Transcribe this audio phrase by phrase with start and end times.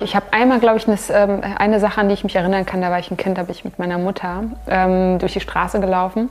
[0.00, 2.80] Ich habe einmal, glaube ich, eine, ähm, eine, Sache, an die ich mich erinnern kann.
[2.80, 5.80] Da war ich ein Kind, da bin ich mit meiner Mutter ähm, durch die Straße
[5.80, 6.28] gelaufen.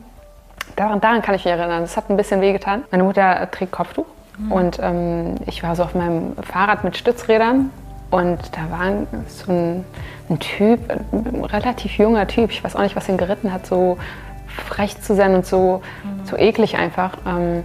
[0.75, 1.81] Daran, daran, kann ich mich erinnern.
[1.81, 2.84] Das hat ein bisschen wehgetan.
[2.91, 4.05] Meine Mutter trägt Kopftuch
[4.38, 4.52] mhm.
[4.52, 7.70] und ähm, ich war so auf meinem Fahrrad mit Stützrädern
[8.12, 8.91] und da war
[9.27, 9.86] so ein,
[10.30, 10.80] ein, Typ,
[11.11, 13.98] ein relativ junger Typ, ich weiß auch nicht, was ihn geritten hat, so
[14.48, 16.25] frech zu sein und so, mhm.
[16.25, 17.18] so eklig einfach.
[17.25, 17.64] Ähm,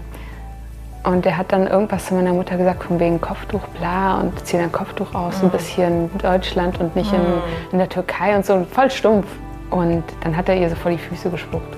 [1.09, 4.59] und der hat dann irgendwas zu meiner Mutter gesagt, von wegen Kopftuch, bla, und zieh
[4.59, 5.45] dein Kopftuch aus, mhm.
[5.45, 7.19] ein bisschen in Deutschland und nicht mhm.
[7.19, 9.27] in, in der Türkei und so, voll stumpf.
[9.71, 11.77] Und dann hat er ihr so vor die Füße gespuckt.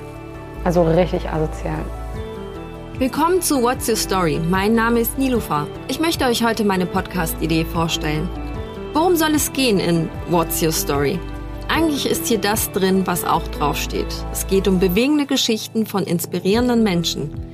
[0.65, 1.79] Also richtig asozial.
[2.98, 4.41] Willkommen zu What's Your Story?
[4.51, 5.66] Mein Name ist Nilufa.
[5.88, 8.29] Ich möchte euch heute meine Podcast-Idee vorstellen.
[8.93, 11.19] Worum soll es gehen in What's Your Story?
[11.69, 14.12] Eigentlich ist hier das drin, was auch draufsteht.
[14.33, 17.49] Es geht um bewegende Geschichten von inspirierenden Menschen.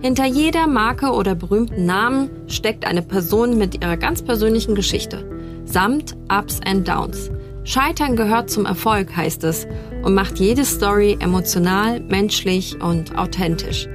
[0.00, 5.24] Hinter jeder Marke oder berühmten Namen steckt eine Person mit ihrer ganz persönlichen Geschichte,
[5.64, 7.30] samt Ups and Downs.
[7.64, 9.66] Scheitern gehört zum Erfolg, heißt es,
[10.02, 13.88] und macht jede Story emotional, menschlich und authentisch.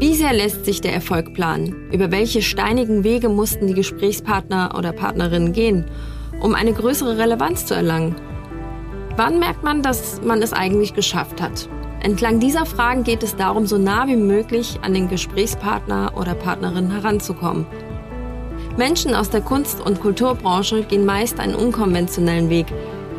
[0.00, 1.90] Wie sehr lässt sich der Erfolg planen?
[1.92, 5.84] Über welche steinigen Wege mussten die Gesprächspartner oder Partnerinnen gehen,
[6.40, 8.16] um eine größere Relevanz zu erlangen?
[9.16, 11.68] Wann merkt man, dass man es eigentlich geschafft hat?
[12.00, 16.90] Entlang dieser Fragen geht es darum, so nah wie möglich an den Gesprächspartner oder Partnerin
[16.90, 17.66] heranzukommen.
[18.76, 22.66] Menschen aus der Kunst- und Kulturbranche gehen meist einen unkonventionellen Weg,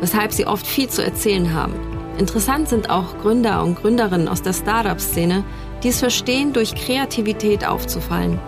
[0.00, 1.74] weshalb sie oft viel zu erzählen haben.
[2.18, 5.44] Interessant sind auch Gründer und Gründerinnen aus der Startup-Szene,
[5.82, 8.38] die es verstehen, durch Kreativität aufzufallen.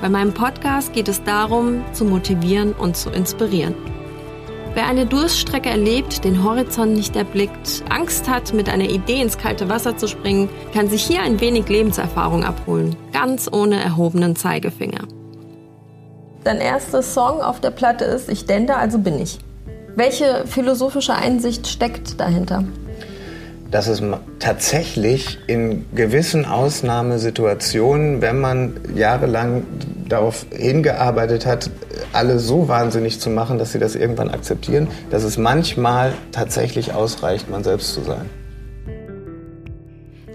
[0.00, 3.74] Bei meinem Podcast geht es darum, zu motivieren und zu inspirieren.
[4.74, 9.68] Wer eine Durststrecke erlebt, den Horizont nicht erblickt, Angst hat, mit einer Idee ins kalte
[9.68, 15.06] Wasser zu springen, kann sich hier ein wenig Lebenserfahrung abholen, ganz ohne erhobenen Zeigefinger.
[16.44, 19.40] Dein erster Song auf der Platte ist Ich dende, also bin ich.
[19.94, 22.64] Welche philosophische Einsicht steckt dahinter?
[23.72, 24.02] dass es
[24.38, 29.64] tatsächlich in gewissen Ausnahmesituationen, wenn man jahrelang
[30.06, 31.70] darauf hingearbeitet hat,
[32.12, 37.50] alle so wahnsinnig zu machen, dass sie das irgendwann akzeptieren, dass es manchmal tatsächlich ausreicht,
[37.50, 38.28] man selbst zu sein.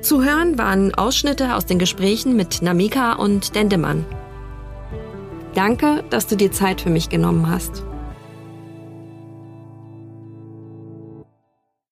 [0.02, 4.06] Zu hören waren Ausschnitte aus den Gesprächen mit Namika und Dendemann.
[5.54, 7.84] Danke, dass du dir Zeit für mich genommen hast.